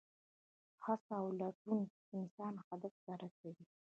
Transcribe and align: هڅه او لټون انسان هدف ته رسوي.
هڅه 0.85 1.11
او 1.21 1.27
لټون 1.39 1.79
انسان 2.15 2.53
هدف 2.67 2.93
ته 3.05 3.13
رسوي. 3.21 3.65